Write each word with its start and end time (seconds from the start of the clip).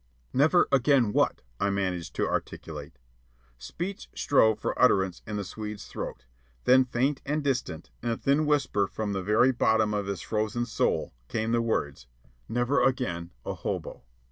"Never 0.33 0.67
again 0.71 1.13
what?" 1.13 1.43
I 1.59 1.69
managed 1.69 2.15
to 2.15 2.27
articulate. 2.27 2.97
Speech 3.59 4.09
strove 4.15 4.57
for 4.59 4.73
utterance 4.81 5.21
in 5.27 5.35
the 5.35 5.43
Swede's 5.43 5.85
throat; 5.87 6.25
then 6.63 6.85
faint 6.85 7.21
and 7.23 7.43
distant, 7.43 7.91
in 8.01 8.09
a 8.09 8.17
thin 8.17 8.47
whisper 8.47 8.87
from 8.87 9.13
the 9.13 9.21
very 9.21 9.51
bottom 9.51 9.93
of 9.93 10.07
his 10.07 10.21
frozen 10.23 10.65
soul, 10.65 11.13
came 11.27 11.51
the 11.51 11.61
words: 11.61 12.07
"Never 12.49 12.81
again 12.81 13.29
a 13.45 13.53
hobo." 13.53 14.01